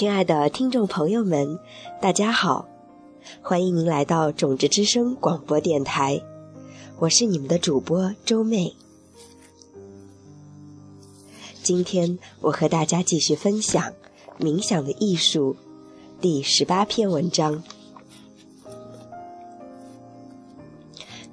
[0.00, 1.58] 亲爱的听众朋友们，
[2.00, 2.66] 大家好，
[3.42, 6.22] 欢迎您来到种子之声广播电台，
[7.00, 8.74] 我是你们的主播周妹。
[11.62, 13.92] 今天我和大家继续分享
[14.42, 15.54] 《冥想的艺术》
[16.18, 17.62] 第十八篇文章，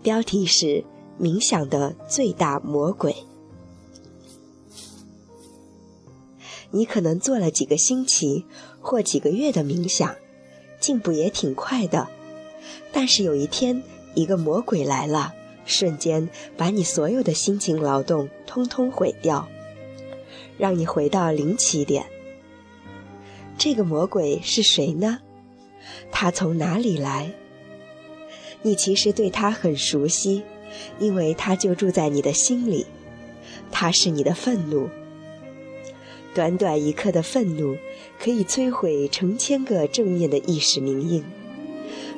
[0.04, 0.84] 标题是
[1.18, 3.16] “冥想的最大魔鬼”。
[6.78, 8.46] 你可能做了几个星期
[8.80, 10.16] 或几个月的冥想，
[10.80, 12.08] 进步也挺快的。
[12.92, 13.82] 但是有一天，
[14.14, 15.34] 一个魔鬼来了，
[15.66, 19.50] 瞬间把你所有的辛勤劳动通通毁掉，
[20.60, 22.06] 让你回到零起点。
[23.58, 25.18] 这个魔鬼是谁呢？
[26.12, 27.34] 他从哪里来？
[28.62, 30.44] 你其实对他很熟悉，
[31.00, 32.86] 因为他就住在你的心里。
[33.72, 34.88] 他是你的愤怒。
[36.38, 37.76] 短短一刻的愤怒，
[38.24, 41.24] 可以摧毁成千个正面的意识明印，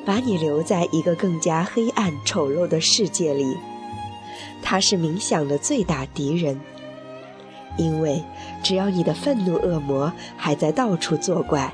[0.06, 3.46] 把你留在一个更加黑暗丑陋的世界里。
[4.62, 6.60] 它是冥想的最大敌人，
[7.78, 8.22] 因为
[8.62, 11.74] 只要你的愤怒恶魔还在到处作怪，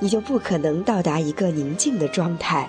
[0.00, 2.68] 你就不可能到达一个宁静的状态。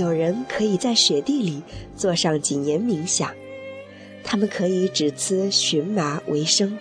[0.00, 1.62] 有人可以在雪地里
[1.94, 3.30] 做上几年冥想，
[4.24, 6.78] 他们可以只吃荨麻为生，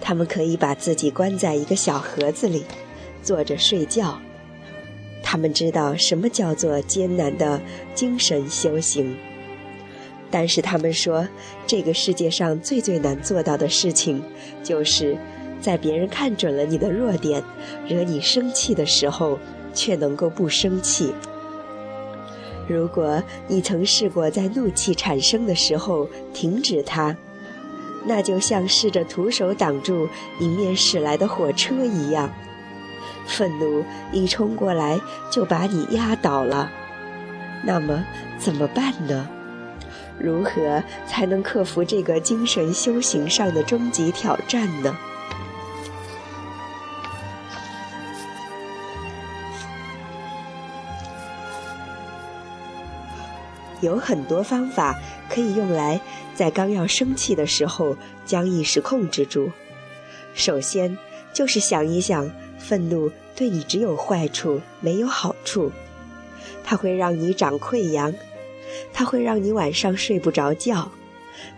[0.00, 2.64] 他们可以把自己关在一个小盒子里，
[3.22, 4.20] 坐着睡觉。
[5.22, 7.60] 他们知道什么叫做艰难的
[7.94, 9.16] 精神修行，
[10.32, 11.28] 但是他们说，
[11.64, 14.20] 这个世界上最最难做到的事情，
[14.64, 15.16] 就是
[15.60, 17.40] 在别人看准了你的弱点，
[17.86, 19.38] 惹你生气的时候，
[19.72, 21.14] 却能够不生气。
[22.70, 27.16] 如果你曾试过在怒气产生的时候停止它，
[28.06, 30.08] 那就像试着徒手挡住
[30.38, 32.30] 迎面驶来的火车一样，
[33.26, 35.00] 愤怒一冲过来
[35.32, 36.70] 就把你压倒了。
[37.64, 38.04] 那么
[38.38, 39.28] 怎么办呢？
[40.16, 44.96] 如何才能克服这个精神修行上的终极挑战呢？
[53.80, 54.98] 有很多方法
[55.28, 56.00] 可以用来
[56.34, 59.50] 在刚要生气的时候将意识控制住。
[60.34, 60.96] 首先
[61.32, 65.72] 就是想一想，愤怒对你只有坏处没有好处，
[66.62, 68.12] 它会让你长溃疡，
[68.92, 70.90] 它会让你晚上睡不着觉，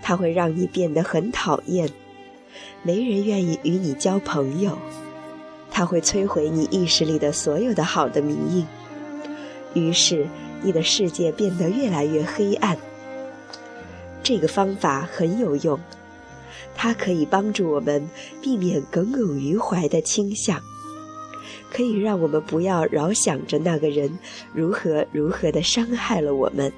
[0.00, 1.90] 它会让你变得很讨厌，
[2.82, 4.78] 没人愿意与你交朋友，
[5.70, 8.66] 它会摧毁你意识里的所有的好的名印。
[9.74, 10.26] 于是。
[10.62, 12.76] 你的世界变得越来越黑暗。
[14.22, 15.78] 这个方法很有用，
[16.74, 18.08] 它可以帮助我们
[18.40, 20.60] 避免耿耿于怀的倾向，
[21.70, 24.18] 可以让我们不要老想着那个人
[24.54, 26.72] 如何如何的伤害了我们。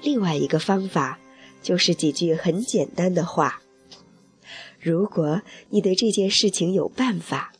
[0.00, 1.18] 另外一个方法
[1.62, 3.60] 就是几句很简单的话：
[4.80, 7.52] 如果你对这件事情有办法，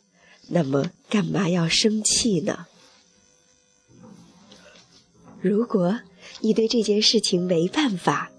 [0.47, 2.67] 那么干嘛要生气呢？
[5.43, 5.99] 如果
[6.39, 8.31] 你对这件事情没办法，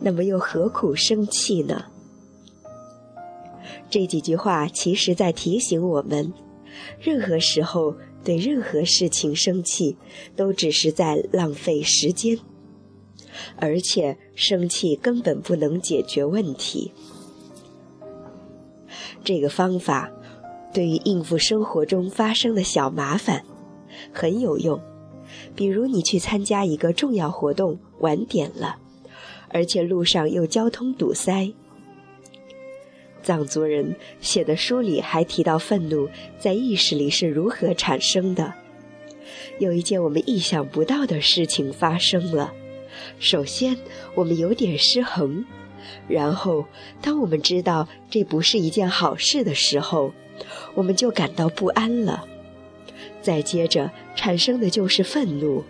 [0.00, 1.84] 那么又何苦生气呢？
[3.90, 6.32] 这几句话其实在提醒我们：
[6.98, 7.94] 任何时候
[8.24, 9.98] 对任何事情生气，
[10.36, 12.38] 都只是在浪费时间，
[13.56, 16.94] 而且生气根本不能解决问题。
[19.22, 20.10] 这个方法
[20.72, 23.44] 对于应付生活中发生的小麻烦
[24.14, 24.80] 很有用。
[25.54, 28.76] 比如你去参加一个重要活动，晚点了，
[29.48, 31.52] 而且路上又交通堵塞。
[33.22, 36.08] 藏族人写的书里还提到，愤怒
[36.38, 38.54] 在意识里是如何产生的。
[39.58, 42.52] 有一件我们意想不到的事情发生了。
[43.18, 43.76] 首先，
[44.14, 45.44] 我们有点失衡，
[46.08, 46.64] 然后，
[47.02, 50.12] 当我们知道这不是一件好事的时候，
[50.74, 52.26] 我们就感到不安了。
[53.20, 55.64] 再接着产生的就是愤怒，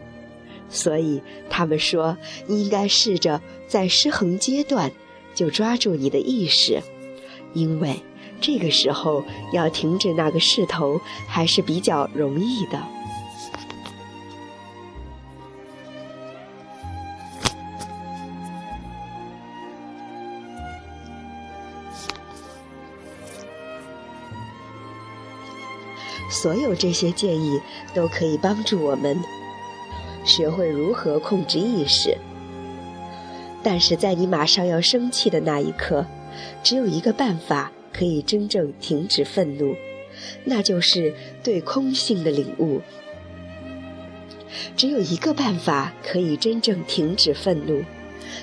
[0.69, 2.17] 所以他们说
[2.47, 4.93] 应该试着在失衡阶段
[5.35, 6.83] 就抓住你的意识，
[7.55, 8.01] 因为
[8.41, 12.83] 这个时候要停止那个势头还是比较容易的。
[26.41, 27.61] 所有这些建议
[27.93, 29.19] 都可以帮助我们
[30.25, 32.17] 学会如何控制意识。
[33.61, 36.07] 但是在你马上要生气的那一刻，
[36.63, 39.75] 只有一个办法可以真正停止愤怒，
[40.45, 41.13] 那就是
[41.43, 42.81] 对空性的领悟。
[44.77, 47.83] 只有一个办法可以真正停止愤怒，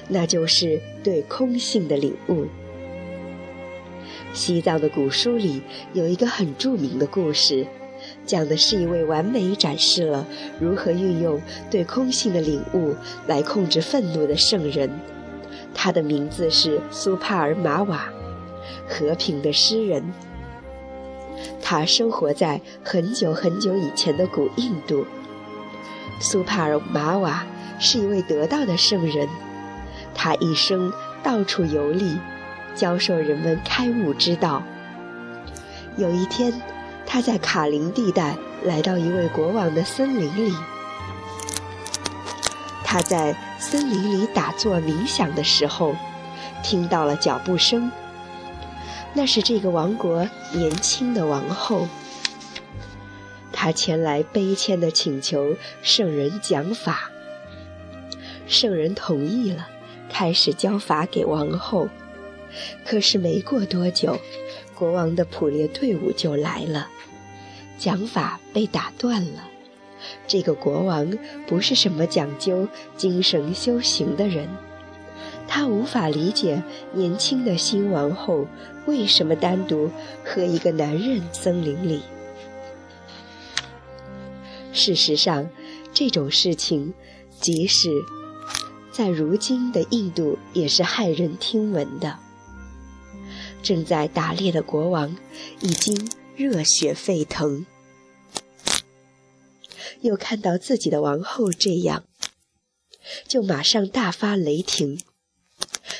[0.09, 2.47] 那就是对空性的领悟。
[4.33, 5.61] 西藏的古书里
[5.93, 7.65] 有一个很著名的故事，
[8.25, 10.25] 讲的是一位完美展示了
[10.59, 11.39] 如何运用
[11.69, 12.95] 对空性的领悟
[13.27, 14.89] 来控制愤怒的圣人。
[15.73, 18.09] 他的名字是苏帕尔马瓦，
[18.87, 20.03] 和平的诗人。
[21.61, 25.05] 他生活在很久很久以前的古印度。
[26.19, 27.45] 苏帕尔马瓦
[27.77, 29.27] 是一位得道的圣人，
[30.13, 32.17] 他一生到处游历，
[32.73, 34.63] 教授人们开悟之道。
[35.97, 36.53] 有一天，
[37.05, 40.53] 他在卡林地带来到一位国王的森林里。
[42.83, 45.95] 他在森林里打坐冥想的时候，
[46.63, 47.91] 听到了脚步声。
[49.13, 51.87] 那是这个王国年轻的王后。
[53.51, 57.09] 他前来悲谦地请求圣人讲法。
[58.47, 59.67] 圣人同意了，
[60.09, 61.87] 开始教法给王后。
[62.85, 64.19] 可是没过多久，
[64.75, 66.89] 国王的捕猎队伍就来了，
[67.77, 69.49] 讲法被打断了。
[70.27, 71.17] 这个国王
[71.47, 74.47] 不是什么讲究精神修行的人，
[75.47, 76.61] 他无法理解
[76.93, 78.47] 年轻的新王后
[78.85, 79.89] 为什么单独
[80.23, 82.01] 和一个男人森林里。
[84.73, 85.49] 事实上，
[85.93, 86.93] 这种事情
[87.39, 87.89] 即使
[88.91, 92.17] 在如今的印度也是骇人听闻的。
[93.63, 95.15] 正在打猎的国王
[95.61, 97.65] 已经热血沸腾。
[100.01, 102.05] 又看到自己的王后这样，
[103.27, 105.01] 就马上大发雷霆。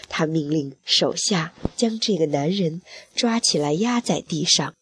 [0.07, 2.81] 他命令手下将这个男人
[3.13, 4.73] 抓起来压在地上，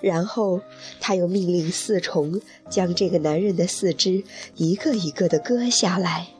[0.00, 0.60] 然后
[1.00, 4.24] 他又命令四重将这个男人的四肢
[4.56, 6.34] 一个一个的割下来，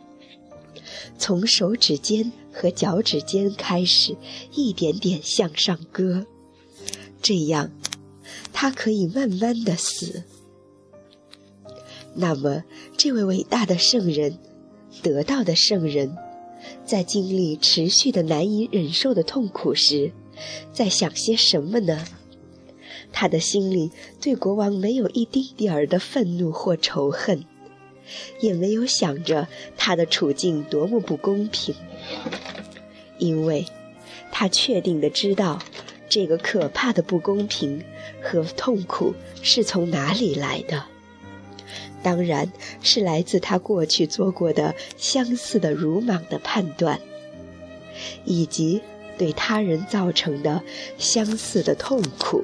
[1.21, 4.17] 从手指尖和脚趾尖开始，
[4.55, 6.25] 一点点向上割，
[7.21, 7.71] 这样。
[8.55, 10.23] 他可以慢慢的死。
[12.15, 12.65] 那么，
[12.97, 14.39] 这位伟大的圣人，
[15.03, 16.17] 得道的圣人，
[16.87, 20.13] 在经历持续的难以忍受的痛苦时，
[20.73, 22.07] 在想些什么呢？
[23.13, 23.91] 他的心里
[24.21, 27.45] 对国王没有一丁点儿的愤怒或仇恨，
[28.41, 31.75] 也没有想着他的处境多么不公平，
[33.19, 33.67] 因为
[34.31, 35.61] 他确定的知道。
[36.09, 37.85] 这个可怕的不公平
[38.21, 40.87] 和痛苦是从哪里来的？
[42.03, 42.51] 当然
[42.83, 47.01] 是来自他过去做过的相似的鲁莽的判断，
[48.25, 48.81] 以及
[49.17, 50.65] 对他人造成的
[50.99, 52.43] 相似的痛苦。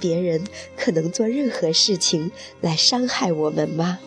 [0.00, 0.42] 别人
[0.76, 3.98] 可能做任何事情来伤害我们吗？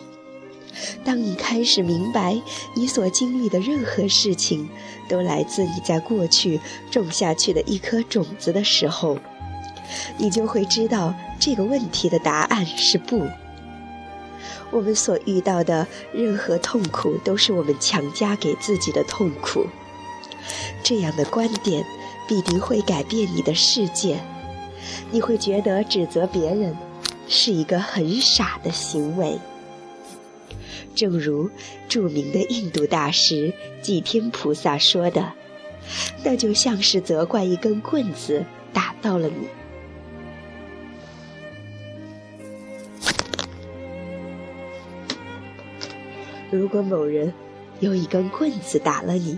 [1.04, 2.42] 当你开始明白，
[2.74, 4.68] 你所经历的任何事情，
[5.08, 6.60] 都来自你在过去
[6.90, 9.16] 种下去的一颗种子的时候，
[10.18, 13.24] 你就会知道这个问题的答案是不。
[14.72, 19.64] 我们所遇到的任何痛苦，都是我们强加给自己的痛苦。
[20.82, 21.84] 这样的观点
[22.26, 24.18] 必定会改变你的世界。
[25.10, 26.76] 你会觉得指责别人
[27.28, 29.38] 是一个很傻的行为。
[30.94, 31.50] 正如
[31.88, 35.32] 著名的印度大师祭天菩萨说的
[36.22, 39.48] ：“那就像是责怪一根棍子打到了你。
[46.50, 47.34] 如果某人
[47.80, 49.36] 用一根棍子打了你，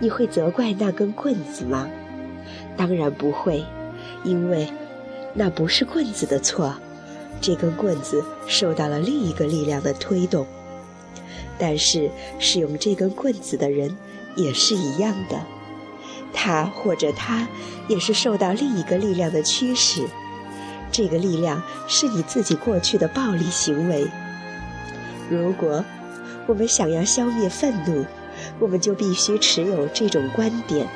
[0.00, 1.88] 你会责怪那根棍子吗？
[2.76, 3.62] 当然不会，
[4.24, 4.68] 因为
[5.34, 6.74] 那不是棍子的错，
[7.40, 10.46] 这根棍子受到了另一个力量的推动。”
[11.58, 13.96] 但是使用这根棍子的人
[14.36, 15.40] 也是一样的，
[16.32, 17.48] 他或者他
[17.88, 20.06] 也是受到另一个力量的驱使，
[20.92, 24.06] 这个力量是你自己过去的暴力行为。
[25.28, 25.84] 如果
[26.46, 28.06] 我们想要消灭愤怒，
[28.60, 30.86] 我们就必须持有这种观点。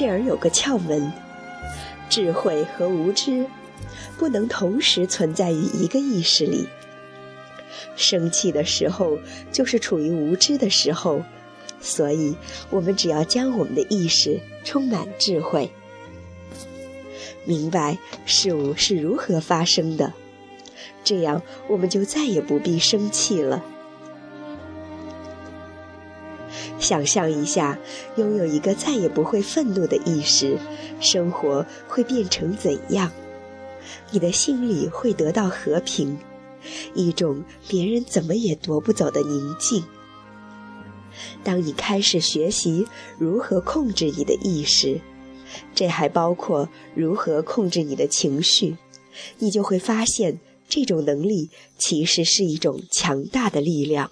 [0.00, 1.12] 这儿有个窍门。
[2.08, 3.44] 智慧和无知
[4.16, 6.66] 不能同时存在于一个意识里。
[7.96, 9.18] 生气的时候
[9.52, 11.22] 就是处于无知的时候，
[11.82, 12.34] 所以
[12.70, 15.70] 我们只要将我们的意识充满智慧，
[17.44, 20.14] 明白事物是如何发生的，
[21.04, 23.62] 这样我们就再也不必生气了。
[26.90, 27.78] 想象一下，
[28.16, 30.58] 拥有一个再也不会愤怒的意识，
[31.00, 33.12] 生活会变成怎样？
[34.10, 36.18] 你的心里会得到和平，
[36.92, 39.84] 一种别人怎么也夺不走的宁静。
[41.44, 42.88] 当你开始学习
[43.20, 45.00] 如何控制你的意识，
[45.72, 48.76] 这还包括如何控制你的情绪，
[49.38, 54.10] 你就会发现这种能力其实是一种强大的力量。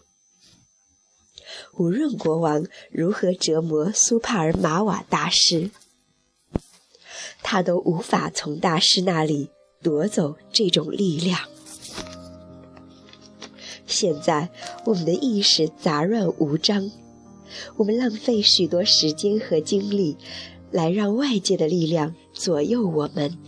[1.76, 5.71] 无论国王如何折磨苏帕尔马瓦大师，
[7.43, 9.50] 他都无法从大师那里
[9.83, 11.38] 夺走这种力量。
[13.87, 14.50] 现在
[14.85, 16.90] 我们的意识杂乱无章，
[17.76, 20.17] 我们浪费许多时间和精力
[20.71, 23.38] 来让外界的力量左右我们。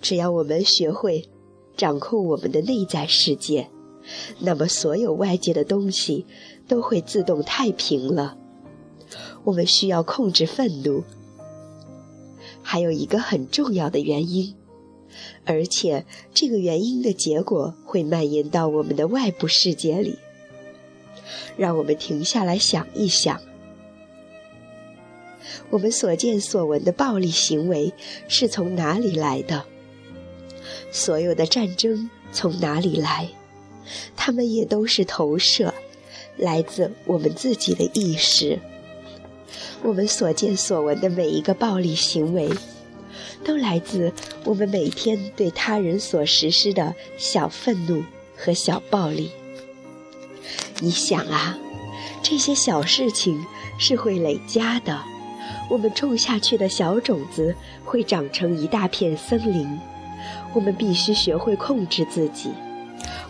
[0.00, 1.28] 只要我们学会
[1.76, 3.68] 掌控我们的内在世界，
[4.38, 6.24] 那么所有外界的东西。
[6.68, 8.36] 都会自动太平了。
[9.44, 11.02] 我们需要控制愤怒，
[12.62, 14.54] 还有一个很重要的原因，
[15.46, 20.18] 而且这个原因的结果会蔓延到我们的外部世界里。
[21.56, 23.40] 让我们停下来想一想，
[25.70, 27.92] 我们所见所闻的暴力行为
[28.28, 29.64] 是从哪里来的？
[30.92, 33.28] 所有的战争从哪里来？
[34.14, 35.74] 它们也都是投射。
[36.38, 38.58] 来自我们自己的意识，
[39.82, 42.48] 我们所见所闻的每一个暴力行为，
[43.44, 44.12] 都来自
[44.44, 48.02] 我们每天对他人所实施的小愤怒
[48.36, 49.30] 和小暴力。
[50.80, 51.58] 你想啊，
[52.22, 53.44] 这些小事情
[53.78, 55.02] 是会累加的，
[55.68, 57.54] 我们种下去的小种子
[57.84, 59.78] 会长成一大片森林。
[60.54, 62.50] 我们必须学会控制自己。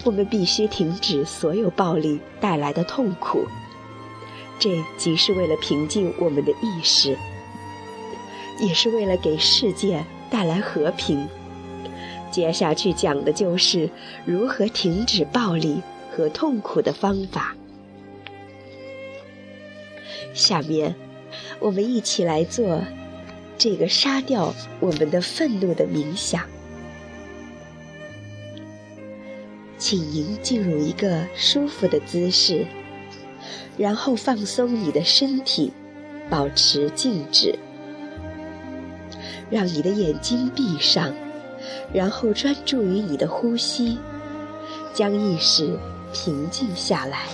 [0.04, 3.44] 我们必须停止所有暴力带来的痛苦，
[4.58, 7.16] 这即是为了平静我们的意识，
[8.60, 11.26] 也是为了给世界带来和平。
[12.30, 13.90] 接下去讲的就是
[14.24, 17.54] 如何停止暴力和痛苦的方法。
[20.34, 20.94] 下面，
[21.58, 22.80] 我们一起来做
[23.56, 26.42] 这个杀掉我们的愤怒的冥想。
[29.78, 32.66] 请您进入一个舒服的姿势，
[33.76, 35.72] 然后放松你的身体，
[36.28, 37.56] 保持静止，
[39.48, 41.14] 让你的眼睛闭上，
[41.92, 43.98] 然后专注于你的呼吸，
[44.92, 45.78] 将意识
[46.12, 47.26] 平静下来。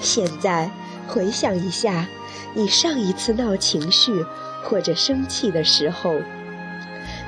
[0.00, 0.68] 现在
[1.06, 2.08] 回想一下，
[2.54, 4.26] 你上一次闹情绪。
[4.62, 6.16] 或者生气的时候，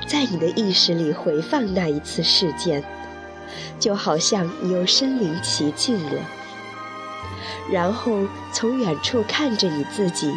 [0.07, 2.83] 在你的意识里回放那一次事件，
[3.79, 6.21] 就好像你又身临其境了。
[7.71, 8.19] 然后
[8.51, 10.33] 从远处看着你自己，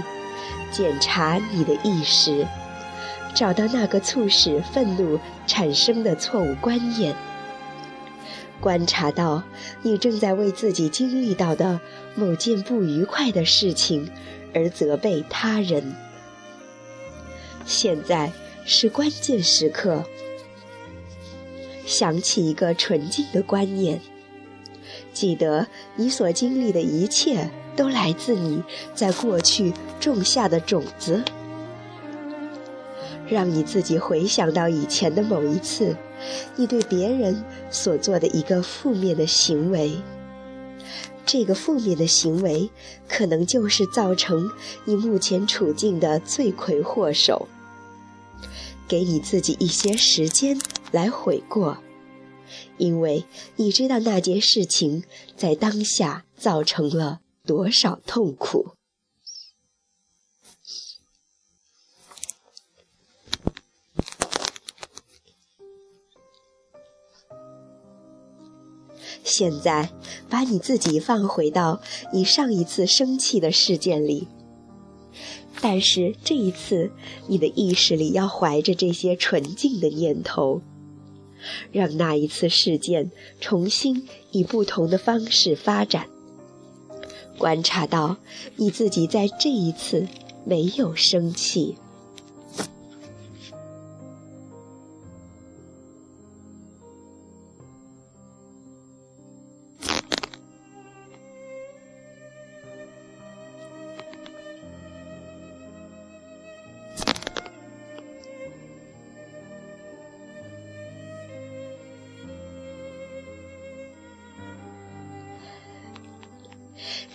[0.70, 2.46] 检查你的意识，
[3.34, 7.14] 找到那个促使愤怒产生的错误观念，
[8.60, 9.42] 观察到
[9.82, 11.80] 你正在为自己经历到的
[12.14, 14.10] 某件不愉快的事情
[14.54, 15.94] 而责备他人。
[17.66, 18.32] 现在
[18.64, 20.04] 是关键时刻，
[21.84, 24.00] 想起一个纯净的观念，
[25.12, 28.62] 记得你所经历的一切都来自你
[28.94, 31.22] 在过去种下的种子，
[33.28, 35.96] 让你自己回想到以前的某一次，
[36.54, 39.96] 你对别人所做的一个负面的行为，
[41.24, 42.70] 这个负面的行为
[43.08, 44.48] 可能就是造成
[44.84, 47.48] 你目前处境的罪魁祸首。
[48.88, 50.58] 给你自己一些时间
[50.92, 51.78] 来悔过，
[52.78, 53.24] 因为
[53.56, 55.04] 你知道那件事情
[55.36, 58.72] 在当下造成了多少痛苦。
[69.24, 69.90] 现在，
[70.30, 74.28] 把你自己放回到你上一次生气的事件里。
[75.60, 76.90] 但是这一次，
[77.26, 80.60] 你的意识里要怀着这些纯净的念头，
[81.72, 83.10] 让那一次事件
[83.40, 86.06] 重新以不同的方式发展。
[87.38, 88.16] 观察到
[88.56, 90.06] 你自己在这一次
[90.44, 91.76] 没有生气。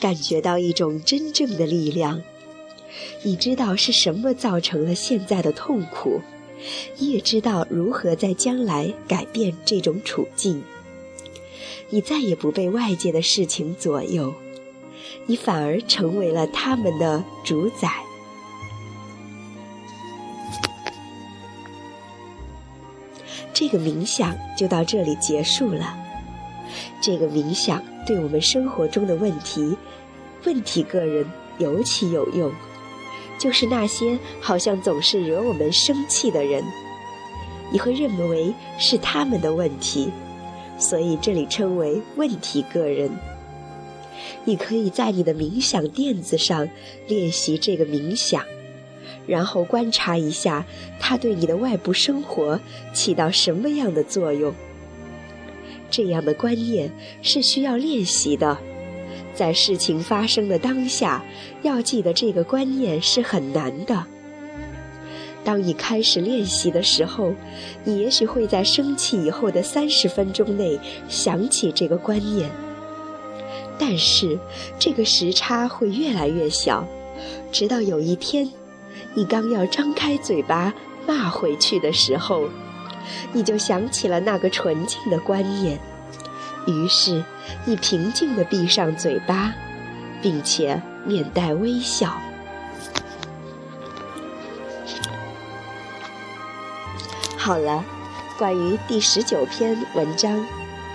[0.01, 2.21] 感觉到一种真正的力量。
[3.23, 6.19] 你知道是什么造成了现在的痛苦，
[6.97, 10.61] 你也知道如何在将来改变这种处境。
[11.89, 14.33] 你再也不被外界的事情左右，
[15.27, 17.89] 你反而成为了他们的主宰。
[23.53, 25.95] 这个冥想就到这里结束了。
[27.01, 29.75] 这个冥想对我们生活中的问题、
[30.45, 31.25] 问题个人
[31.59, 32.51] 尤其有用，
[33.37, 36.63] 就是那些好像总是惹我们生气的人，
[37.71, 40.09] 你会认为是他们的问题，
[40.77, 43.09] 所以这里称为问题个人。
[44.43, 46.67] 你可以在你的冥想垫子上
[47.07, 48.43] 练习这个冥想。
[49.27, 50.65] 然后观察一下，
[50.99, 52.59] 它对你的外部生活
[52.91, 54.51] 起到什么样的作用。
[55.91, 56.89] 这样的观念
[57.21, 58.57] 是需要练习的，
[59.35, 61.23] 在事情发生的当下，
[61.61, 64.05] 要记得这个观念是很难的。
[65.43, 67.33] 当你开始练习的时候，
[67.83, 70.79] 你也许会在生气以后的三十分钟内
[71.09, 72.49] 想起这个观念，
[73.77, 74.39] 但是
[74.79, 76.87] 这个时差会越来越小，
[77.51, 78.49] 直到有一天。
[79.13, 80.73] 你刚要张开嘴巴
[81.07, 82.47] 骂回去的时候，
[83.33, 85.79] 你就想起了那个纯净的观念，
[86.67, 87.23] 于是
[87.65, 89.53] 你平静地闭上嘴巴，
[90.21, 92.19] 并且面带微笑。
[97.37, 97.83] 好了，
[98.37, 100.45] 关于第十九篇文章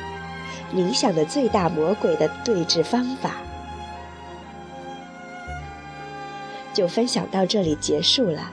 [0.73, 3.33] ——冥想的最大魔鬼的对峙方法。
[6.73, 8.53] 就分享到这里结束了。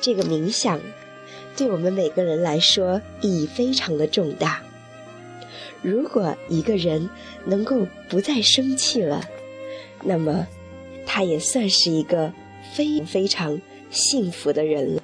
[0.00, 0.80] 这个冥想
[1.60, 4.62] 对我们每个人来说意义非常的重大。
[5.82, 7.10] 如果一个人
[7.44, 9.22] 能够不再生气了，
[10.02, 10.46] 那么
[11.04, 12.32] 他也算是一个
[12.72, 15.02] 非非常幸福的人了。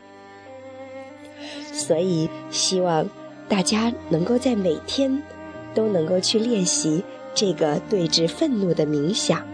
[1.75, 3.07] 所以，希望
[3.51, 5.23] 大家能够在每天
[5.75, 9.47] 都能够去练习这个对峙愤怒的冥想。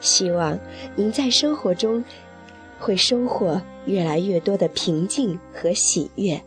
[0.00, 0.56] 希望
[0.94, 2.04] 您在生活中
[2.78, 6.42] 会收获越来越多的平静和喜悦，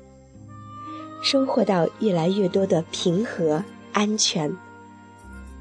[1.21, 3.63] 收获到越来越多的平和、
[3.93, 4.51] 安全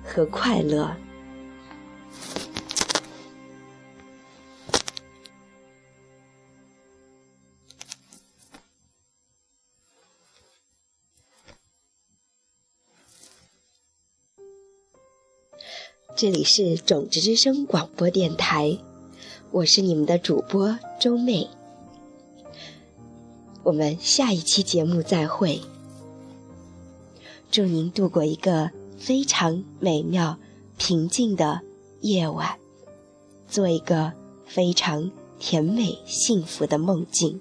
[0.04, 0.96] 和快乐。
[16.16, 18.76] 这里是种子之声广播电台，
[19.52, 21.48] 我是你们的主播周妹。
[23.64, 25.60] 我们下一期节目再会，
[27.50, 30.38] 祝您度过一个非常美妙、
[30.78, 31.62] 平静的
[32.00, 32.58] 夜晚，
[33.48, 34.12] 做一个
[34.46, 35.10] 非常
[35.40, 37.40] 甜美、幸福的梦境。